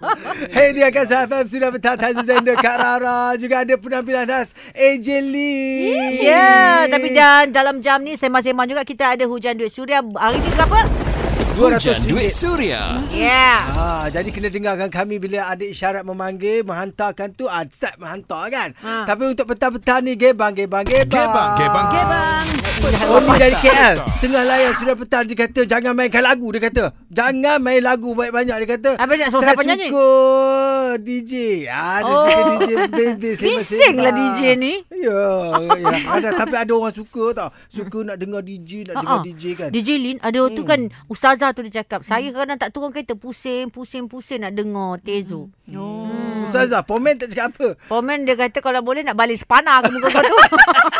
Hey 0.56 0.72
dia 0.72 0.88
kan 0.88 1.04
FM 1.04 1.44
sudah 1.44 1.68
bertatah 1.68 2.10
Zenda 2.24 2.56
Kak 2.56 2.76
Rara 2.80 3.36
Juga 3.36 3.62
ada 3.64 3.74
penampilan 3.76 4.24
khas 4.24 4.56
AJ 4.72 5.08
Lee 5.28 6.24
Ya, 6.24 6.88
tapi 6.88 7.12
dan 7.12 7.52
dalam 7.52 7.84
jam 7.84 8.00
ni 8.00 8.16
sembang-sembang 8.16 8.68
juga 8.68 8.82
kita 8.84 9.16
ada 9.16 9.24
hujan 9.24 9.56
duit 9.56 9.72
suria. 9.72 10.00
Hari 10.04 10.38
ni 10.40 10.50
berapa? 10.52 11.09
Hujan 11.60 11.76
RM200 11.76 12.08
Duit 12.08 12.32
Suria. 12.32 12.96
Ya. 13.12 13.60
Ah, 13.76 14.08
jadi 14.08 14.32
kena 14.32 14.48
dengarkan 14.48 14.88
kami 14.88 15.20
bila 15.20 15.44
ada 15.44 15.60
isyarat 15.60 16.00
memanggil, 16.02 16.64
menghantarkan 16.64 17.36
tu, 17.36 17.44
ah, 17.44 17.68
start 17.68 18.00
menghantar 18.00 18.48
kan. 18.48 18.68
Ha. 18.80 19.04
Tapi 19.04 19.28
untuk 19.28 19.44
petang-petang 19.44 20.00
ni, 20.00 20.16
gebang, 20.16 20.56
gebang, 20.56 20.88
gebang. 20.88 21.04
Gebang, 21.04 21.50
gebang, 21.60 21.86
gebang. 21.92 22.46
Oh 22.80 23.20
ni 23.20 23.36
dari 23.36 23.52
KL 23.52 23.96
Tengah 24.24 24.40
layan 24.40 24.72
sudah 24.72 24.96
petang 24.96 25.28
Dia 25.28 25.36
kata 25.36 25.68
jangan 25.68 25.92
mainkan 25.92 26.24
lagu 26.24 26.48
Dia 26.48 26.64
kata 26.64 26.96
Jangan 27.06 27.60
main 27.60 27.76
lagu 27.78 28.16
banyak-banyak 28.16 28.56
Dia 28.56 28.68
kata 28.70 28.90
Habis 28.96 29.16
nak 29.20 29.28
suruh 29.28 29.42
Saya 29.42 29.52
siapa 29.52 29.62
nyanyi? 29.68 29.88
suka 29.90 30.08
DJ 30.96 31.32
ah, 31.68 31.98
Dia 32.00 32.08
Oh. 32.08 32.24
suka 32.24 32.40
DJ 32.56 32.70
Baby 32.88 33.30
Bising 33.36 33.96
lah 34.00 34.12
DJ 34.12 34.40
ni. 34.56 34.72
Ya, 34.96 35.22
ya. 35.76 35.96
Ada, 36.08 36.28
Tapi 36.40 36.54
ada 36.56 36.72
orang 36.72 36.94
suka 36.94 37.24
tau 37.36 37.48
Suka 37.68 37.98
nak 38.00 38.16
dengar 38.16 38.40
DJ 38.40 38.88
Nak 38.88 38.94
dengar 38.96 39.18
Ha-ha. 39.20 39.28
DJ 39.28 39.44
kan 39.54 39.68
DJ 39.70 39.88
Lin 40.00 40.16
ada 40.18 40.40
tu 40.48 40.62
kan 40.62 40.80
ustazah 41.06 41.49
tu 41.56 41.64
dia 41.66 41.82
cakap 41.82 42.04
saya 42.04 42.28
kadang 42.30 42.58
tak 42.60 42.70
turun 42.70 42.92
kereta 42.92 43.16
pusing 43.16 43.72
pusing 43.72 44.06
pusing 44.06 44.44
nak 44.44 44.52
dengar 44.54 45.00
Tezo. 45.00 45.48
Oh. 45.72 46.19
Ustazah 46.50 46.82
Pomen 46.82 47.14
tak 47.14 47.30
cakap 47.30 47.54
apa 47.54 47.68
Komen 47.86 48.22
dia 48.22 48.34
kata 48.34 48.58
kalau 48.58 48.80
boleh 48.80 49.00
nak 49.00 49.14
balik 49.14 49.38
sepana 49.38 49.78
ke 49.78 49.88
muka 49.88 50.10
kau 50.10 50.20
tu. 50.20 50.36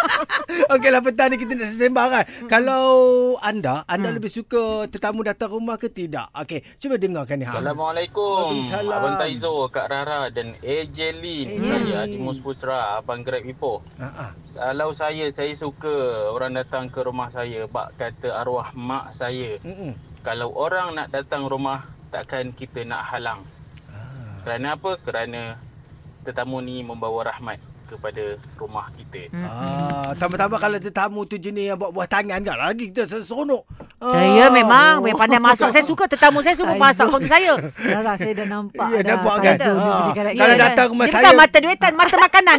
Okeylah 0.73 1.01
petang 1.01 1.29
ni 1.29 1.37
kita 1.37 1.53
nak 1.53 1.69
sembang 1.69 2.09
kan 2.09 2.19
Hmm. 2.31 2.47
Kalau 2.47 2.85
anda 3.39 3.83
Anda 3.85 4.11
lebih 4.11 4.29
suka 4.29 4.87
Tetamu 4.87 5.21
datang 5.21 5.51
rumah 5.51 5.75
ke 5.75 5.89
tidak 5.89 6.31
Okey 6.33 6.63
Cuba 6.77 6.95
dengarkan 6.95 7.37
ni 7.37 7.45
ha. 7.45 7.53
Assalamualaikum 7.53 8.71
Waalaikumsalam. 8.71 8.95
Abang 8.95 9.17
Taizo, 9.19 9.53
Kak 9.67 9.87
Rara 9.87 10.31
dan 10.31 10.55
AJ 10.57 10.99
Lin 11.19 11.49
AJ. 11.53 11.65
Saya 11.65 11.95
Adimus 12.05 12.39
Putra, 12.39 12.97
Abang 12.97 13.21
Grab 13.21 13.43
Ipoh 13.43 13.83
ha. 13.99 14.33
Kalau 14.47 14.95
saya, 14.95 15.27
saya 15.29 15.51
suka 15.53 15.91
orang 16.31 16.55
datang 16.55 16.87
ke 16.87 17.03
rumah 17.03 17.29
saya 17.29 17.67
Bak 17.67 17.97
kata 17.97 18.31
arwah 18.37 18.71
mak 18.73 19.11
saya 19.11 19.59
Mm-mm. 19.61 19.93
Kalau 20.21 20.53
orang 20.53 20.93
nak 20.93 21.09
datang 21.09 21.49
rumah, 21.49 21.81
takkan 22.09 22.53
kita 22.53 22.85
nak 22.85 23.09
halang. 23.09 23.41
Kerana 24.41 24.75
apa? 24.75 24.97
Kerana 24.99 25.57
tetamu 26.21 26.61
ni 26.61 26.81
membawa 26.81 27.27
rahmat 27.27 27.57
kepada 27.87 28.23
rumah 28.55 28.87
kita 28.95 29.27
Ah, 29.35 30.15
tambah-tambah 30.15 30.57
kalau 30.57 30.79
tetamu 30.79 31.27
tu 31.27 31.35
jenis 31.35 31.75
yang 31.75 31.77
buat 31.77 31.91
buah 31.91 32.07
tangan 32.07 32.39
kan 32.39 32.55
lagi 32.57 32.87
kita 32.87 33.03
seronok. 33.03 33.67
Ah. 33.99 34.15
Saya 34.15 34.47
memang 34.49 35.03
oh. 35.03 35.11
pandai 35.13 35.43
masak. 35.49 35.75
Saya 35.75 35.83
suka 35.83 36.07
tetamu 36.07 36.39
saya 36.39 36.55
Taizo. 36.55 36.71
masak 36.71 37.11
bagi 37.11 37.27
saya. 37.27 37.59
Rara 37.59 38.15
saya 38.15 38.33
dah 38.33 38.47
nampak 38.49 38.87
Ya, 38.87 39.01
dah. 39.03 39.11
nampak 39.11 39.35
kan? 39.35 39.55
Dia 39.59 39.73
Ah. 39.75 40.11
karat 40.15 40.33
Kalau 40.33 40.55
gila. 40.55 40.63
datang 40.63 40.87
rumah 40.89 41.05
Dia 41.05 41.11
saya. 41.11 41.21
bukan 41.21 41.35
mata 41.37 41.57
duitan, 41.59 41.93
mata 41.93 42.17
makanan. 42.17 42.59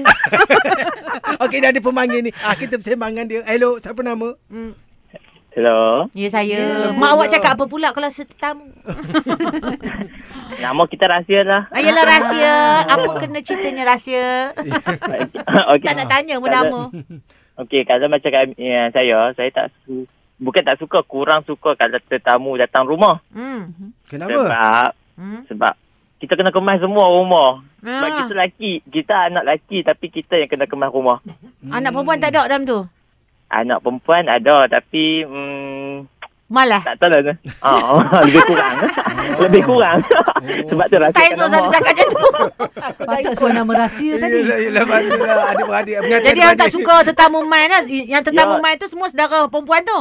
Okey, 1.47 1.57
dah 1.57 1.69
ada 1.69 1.79
pemanggil 1.79 2.21
ni. 2.21 2.31
Ah, 2.37 2.53
kita 2.53 2.75
bersembang 2.75 3.09
dengan 3.09 3.25
dia. 3.25 3.39
Hello, 3.47 3.79
siapa 3.79 4.02
nama? 4.02 4.35
Hmm. 4.47 4.75
Hello. 5.52 6.07
Ya 6.16 6.31
saya. 6.31 6.59
Ya, 6.88 6.95
Mak 6.95 7.11
awak 7.11 7.27
cakap 7.27 7.59
apa 7.59 7.67
pula 7.67 7.91
kalau 7.91 8.07
tetamu? 8.07 8.71
Nama 10.63 10.83
kita 10.88 11.05
rahsia 11.11 11.43
lah. 11.43 11.67
Ayolah 11.69 12.05
rahsia. 12.08 12.53
Apa 12.88 13.19
kena 13.19 13.43
ceritanya 13.43 13.83
rahsia? 13.85 14.55
Okey. 15.75 15.83
Tak 15.83 15.95
nak 15.97 16.08
tanya 16.08 16.39
pun 16.39 16.47
nama. 16.47 16.81
Okey, 17.59 17.83
kalau 17.83 18.08
macam 18.08 18.31
kami, 18.31 18.55
ya, 18.55 18.88
saya, 18.89 19.35
saya 19.35 19.49
tak 19.52 19.75
su 19.83 20.08
bukan 20.39 20.63
tak 20.63 20.80
suka, 20.80 21.03
kurang 21.03 21.43
suka 21.43 21.75
kalau 21.75 21.99
tetamu 22.02 22.55
datang 22.55 22.88
rumah. 22.88 23.19
Hmm. 23.30 23.91
Kenapa? 24.08 24.31
Sebab 24.31 24.89
Hmm. 25.11 25.43
sebab 25.45 25.73
kita 26.17 26.33
kena 26.33 26.49
kemas 26.49 26.80
semua 26.80 27.05
rumah. 27.11 27.59
Sebab 27.83 28.08
Ah. 28.08 28.17
kita 28.23 28.31
lelaki, 28.33 28.71
kita 28.88 29.27
anak 29.27 29.43
lelaki 29.43 29.83
tapi 29.83 30.08
kita 30.08 30.39
yang 30.39 30.47
kena 30.47 30.65
kemas 30.65 30.89
rumah. 30.89 31.19
Anak 31.67 31.91
perempuan 31.91 32.17
tak 32.17 32.31
ada 32.31 32.47
dalam 32.47 32.63
tu? 32.63 32.80
Anak 33.52 33.83
perempuan 33.83 34.26
ada 34.26 34.64
tapi 34.65 35.21
hmm, 35.21 36.08
Malah. 36.48 36.83
tak 36.83 36.99
tahu 36.99 37.11
lah. 37.11 37.36
Ah, 37.59 37.95
lebih 38.27 38.43
kurang. 38.43 38.76
lebih 39.39 39.61
kurang. 39.64 39.99
Sebab 40.42 40.86
tu 40.86 40.95
Tak 40.95 41.03
rahsiakan 41.05 41.31
esok 41.31 41.48
satu 41.48 41.67
cakap 41.70 41.92
macam 41.92 42.08
tu. 42.08 42.20
Patut 43.08 43.33
suruh 43.36 43.53
nama 43.53 43.71
rahsia 43.77 44.14
tadi. 44.17 44.39
Yelah, 44.42 44.59
yelah, 44.59 44.83
patutlah. 44.83 45.37
Adik-beradik. 45.48 45.95
Mengatik 46.03 46.27
Jadi 46.27 46.39
orang 46.42 46.59
tak 46.59 46.71
suka 46.71 46.95
tetamu 47.05 47.39
main 47.45 47.67
lah. 47.67 47.83
Yang 47.87 48.23
tetamu 48.26 48.55
Ya. 48.55 48.61
main 48.61 48.76
tu 48.76 48.87
semua 48.87 49.08
saudara 49.08 49.48
perempuan 49.48 49.80
tu. 49.81 49.99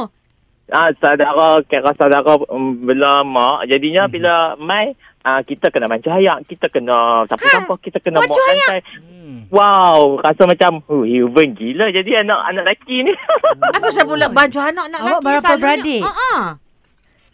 Ah, 0.71 0.87
saudara, 0.95 1.59
kira 1.67 1.91
saudara 1.99 2.31
um, 2.47 2.79
bila 2.79 3.27
mak. 3.27 3.67
Jadinya 3.67 4.07
Hmm. 4.07 4.13
bila 4.15 4.33
mai, 4.55 4.95
ah, 5.19 5.43
kita 5.43 5.67
kena 5.67 5.91
main 5.91 5.99
cahaya, 5.99 6.39
kita 6.47 6.71
kena 6.71 7.27
sapu-sapu, 7.27 7.75
kita 7.83 7.99
kena 7.99 8.23
buat 8.23 8.39
santai. 8.39 8.79
Hmm. 9.03 9.51
Wow, 9.51 10.23
rasa 10.23 10.47
macam, 10.47 10.79
oh, 10.87 11.03
heaven 11.03 11.59
gila 11.59 11.91
jadi 11.91 12.23
anak 12.23 12.39
anak 12.55 12.63
lelaki 12.71 13.03
ni. 13.03 13.11
Apa 13.75 13.87
saya 13.91 14.07
pula 14.07 14.31
baju 14.31 14.59
anak-anak 14.63 14.99
Awak 14.99 15.11
lelaki 15.11 15.25
berapa 15.27 15.43
selalunya. 15.43 15.59
beradik? 15.59 16.01
Ha 16.07 16.11
ah. 16.15 16.43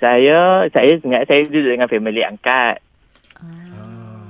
saya, 0.01 0.39
saya 0.73 0.91
ingat 0.97 1.21
saya 1.29 1.39
duduk 1.45 1.71
dengan 1.77 1.89
family 1.89 2.21
angkat. 2.25 2.75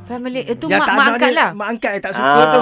Family 0.08 0.42
itu 0.48 0.66
Yang 0.72 0.84
mak 0.84 0.88
mak 0.88 1.08
angkat 1.16 1.32
ni, 1.32 1.36
lah. 1.36 1.50
Mak 1.56 1.68
angkat 1.76 1.92
yang 1.96 2.04
tak 2.04 2.14
suka 2.16 2.44
tu. 2.48 2.62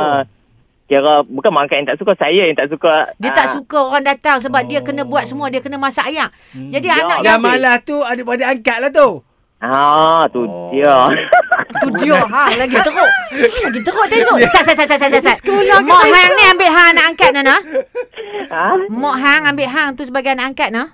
Kira, 0.86 1.26
bukan 1.26 1.50
mak 1.50 1.66
angkat 1.66 1.78
yang 1.82 1.90
tak 1.90 1.98
suka, 1.98 2.14
saya 2.14 2.42
yang 2.46 2.54
tak 2.54 2.70
suka. 2.70 3.10
Dia 3.18 3.34
ah, 3.34 3.36
tak 3.36 3.48
suka 3.58 3.80
orang 3.90 4.06
datang 4.06 4.38
sebab 4.38 4.70
dia 4.70 4.86
kena 4.86 5.02
Oh. 5.02 5.10
buat 5.10 5.26
semua. 5.26 5.50
Dia 5.50 5.58
kena 5.58 5.82
masak 5.82 6.14
ayak. 6.14 6.30
Jadi 6.54 6.86
Ya, 6.86 7.02
anak 7.02 7.18
Yang 7.20 7.26
yang... 7.26 7.42
Malas 7.42 7.78
tu 7.82 7.98
adik-beradik 8.00 8.46
angkat 8.46 8.78
lah 8.78 8.92
tu. 8.94 9.10
Ah, 9.58 10.30
tu 10.30 10.46
Oh. 10.46 10.70
dia. 10.70 11.10
Tu 11.76 11.90
dia. 12.00 12.16
Ha, 12.16 12.44
lagi 12.56 12.78
teruk. 12.78 13.10
Lagi 13.36 13.80
teruk 13.84 14.06
tu. 14.08 14.16
Sat, 14.48 14.64
sat, 14.64 14.76
sat, 14.78 14.88
sat, 14.88 15.00
sat, 15.02 15.22
sat. 15.26 15.38
Tak 15.44 16.06
Hang 16.08 16.32
ni 16.32 16.44
ambil 16.48 16.70
hang 16.72 16.88
anak 16.94 17.06
angkat 17.12 17.30
Nana. 17.36 17.56
ha? 18.48 18.66
Mok 18.88 19.16
Hang 19.18 19.42
ambil 19.50 19.68
hang 19.68 19.90
tu 19.98 20.08
sebagai 20.08 20.32
anak 20.32 20.56
angkat 20.56 20.70
nah. 20.72 20.94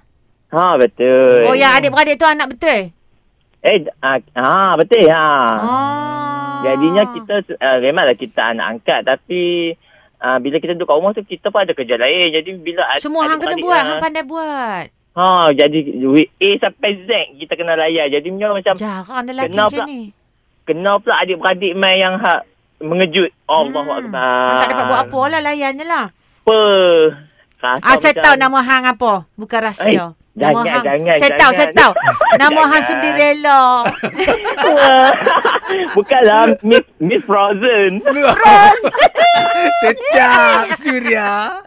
ha, 0.49 0.79
betul. 0.79 1.45
Oh, 1.45 1.53
yang 1.53 1.75
adik-beradik 1.75 2.17
tu 2.17 2.25
anak 2.25 2.47
betul? 2.49 2.89
Eh, 3.61 3.77
ah, 4.01 4.17
ah 4.33 4.73
betul. 4.73 5.05
Ha. 5.05 5.25
Oh. 5.61 6.40
Jadinya 6.61 7.03
kita 7.11 7.35
uh, 7.53 7.77
memanglah 7.79 8.13
kita 8.13 8.41
anak 8.47 8.65
angkat 8.71 8.99
tapi 9.03 9.41
uh, 10.17 10.37
bila 10.37 10.57
kita 10.57 10.73
duduk 10.73 10.87
kat 10.87 10.95
rumah 10.95 11.11
tu 11.11 11.23
kita 11.23 11.47
pun 11.47 11.59
ada 11.59 11.71
kerja 11.71 11.95
lain. 11.95 12.31
Jadi 12.31 12.49
bila 12.55 12.85
Semua 12.97 13.25
hang 13.25 13.37
kena 13.37 13.57
buat. 13.57 13.73
ah, 13.73 13.85
Hang 13.87 13.99
pandai 13.99 14.23
buat. 14.23 14.85
Ha, 15.11 15.25
jadi 15.51 15.79
A 16.15 16.49
sampai 16.57 16.91
Z 17.03 17.09
kita 17.37 17.53
kena 17.53 17.75
layan. 17.75 18.07
Jadi 18.07 18.27
punya 18.27 18.47
macam 18.49 18.75
Jarang 18.75 19.17
ada 19.21 19.43
Kenapa 19.43 19.67
macam 19.69 19.83
ni. 19.85 20.01
kena 20.63 20.91
pula 20.97 21.15
adik-beradik 21.19 21.73
main 21.73 21.99
yang 21.99 22.15
hak 22.15 22.47
mengejut. 22.79 23.27
Allahu 23.45 23.83
Hmm. 23.83 23.99
akbar. 23.99 24.47
Hang 24.47 24.57
tak 24.57 24.67
dapat 24.71 24.85
buat 24.87 25.01
apa 25.03 25.19
lah 25.27 25.41
layan 25.43 25.71
je 25.73 25.83
lah. 25.83 26.05
Apa? 26.41 26.59
Rasa 27.59 27.83
Ah, 27.83 27.95
saya 27.95 28.09
macam- 28.11 28.23
tahu 28.23 28.35
nama 28.39 28.59
hang 28.59 28.83
apa. 28.87 29.11
Bukan 29.35 29.59
rahsia. 29.61 30.05
Eh, 30.07 30.09
nama 30.31 30.63
jangan, 30.63 30.71
hang. 30.71 30.83
jangan, 30.85 31.17
Saya 31.19 31.31
tahu, 31.35 31.51
saya 31.51 31.67
jangan. 31.67 31.79
tahu. 31.81 31.91
Nama 32.39 32.61
hang 32.71 32.83
Cinderella. 32.87 33.61
Bukanlah 35.97 36.43
Miss, 36.63 36.85
Miss 36.99 37.21
Frozen. 37.27 37.91
Tetap 39.83 40.65
Suria. 40.79 41.59